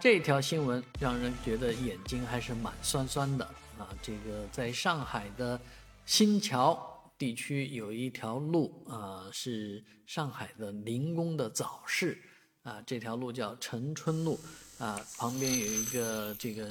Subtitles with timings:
[0.00, 3.44] 这条新闻让人觉得眼睛还是蛮酸酸的。
[3.78, 3.86] 啊！
[4.02, 5.60] 这个在上海的
[6.06, 12.18] 新桥地区有一条路啊，是上海的临工的早市。
[12.62, 14.40] 啊，这条路叫陈春路。
[14.78, 16.70] 啊，旁边有一个这个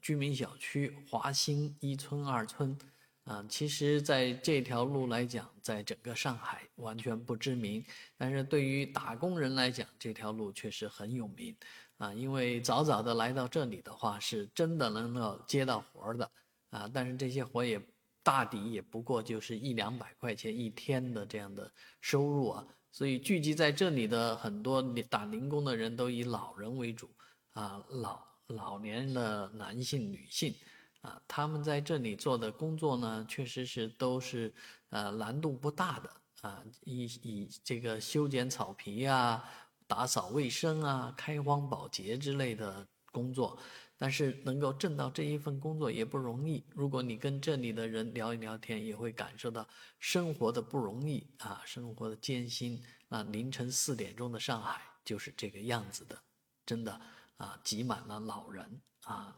[0.00, 2.78] 居民小区华兴一村二村。
[3.24, 3.44] 啊。
[3.48, 7.84] 其实，在这条路来讲，在整个上海完全不知名，
[8.16, 11.56] 但是对于打工人来讲，这条路确实很有名。
[11.98, 16.28] 啊，因为早早的来到这里的话，是真的能够接到活的
[16.70, 16.90] 啊。
[16.92, 17.80] 但是这些活也
[18.24, 21.70] 大抵也不过就是一两百块钱一天的这样的
[22.00, 22.66] 收入啊。
[22.90, 27.08] 所以聚集在这里的很多打零工的人都以老人为主
[27.52, 30.52] 啊，老老年的男性、女性
[31.02, 34.52] 啊，他们在这里做的工作呢，确实是都是
[34.88, 39.44] 呃难度不大的啊，以以这个修剪草皮啊。
[39.88, 43.58] 打扫卫生啊，开荒保洁之类的工作，
[43.98, 46.64] 但是能够挣到这一份工作也不容易。
[46.70, 52.82] 如果你跟这里的人聊一聊天，也会感受到生活的不容易啊，生活的艰辛。
[53.08, 56.18] 那凌晨四点钟的上海就是这个样子的，
[56.64, 56.98] 真的
[57.36, 59.36] 啊，挤满了老人啊。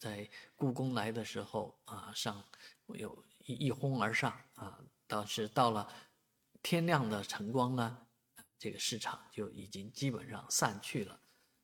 [0.00, 2.42] 在故宫来的时候啊，上
[2.86, 5.86] 有一一哄而上啊，倒是到了
[6.62, 8.06] 天亮的晨光呢。
[8.58, 11.20] 这个市场就已经基本上散去了，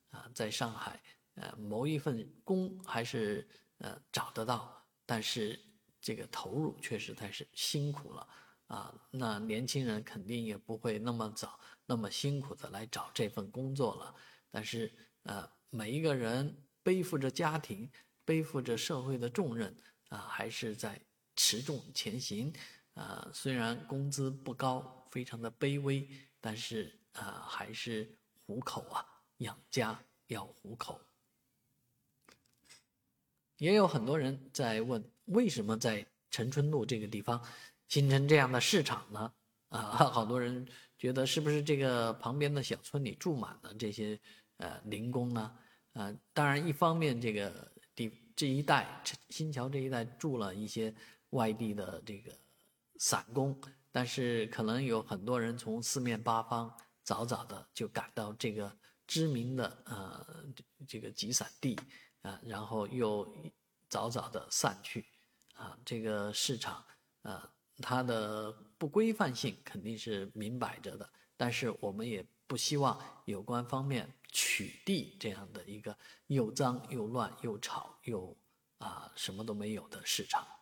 [0.09, 1.01] 啊，在上海，
[1.35, 5.59] 呃，谋一份工还是呃找得到，但是
[6.01, 8.27] 这个投入确实太是辛苦了，
[8.65, 14.15] 啊，那年轻人肯定也不会那么早那么辛苦的来找这份工作了，
[14.49, 14.91] 但是
[15.23, 17.91] 呃，每一个人背负着家庭，
[18.27, 19.73] 背负着社会的重任，
[20.09, 20.99] 啊，还是在
[21.37, 22.51] 持重前行，
[22.93, 26.05] 啊，虽然工资不高，非常的卑微。
[26.39, 29.05] 但是啊，还是糊口啊，
[29.37, 31.01] 养家要糊口。
[33.57, 37.41] 也有很多人在问，为什么在陈春路这个地方
[37.87, 39.33] 形成这样的市场呢？
[39.69, 39.81] 啊，
[40.11, 40.65] 好多人
[40.97, 44.17] 觉得是不是这个旁边的小村里住满了这些
[44.57, 45.57] 呃零工呢？
[45.93, 47.71] 啊，当然，一方面这个
[48.37, 50.93] 这一带新桥这一带住了一些
[51.31, 52.31] 外地的这个
[52.99, 53.59] 散工。
[53.91, 56.71] 但是可能有很多人从四面八方
[57.03, 58.77] 早早的就赶到这个
[59.07, 60.45] 知名的呃
[60.87, 61.75] 这个集散地
[62.21, 63.35] 啊，然后又
[63.89, 65.03] 早早的散去
[65.55, 66.85] 啊，这个市场
[67.23, 75.95] 啊它的不规范性肯定是明摆着的，但是我们也不希望有关方面取缔这样的一个
[76.27, 78.35] 又脏又乱又吵又
[78.77, 80.56] 啊什么都没有的市场。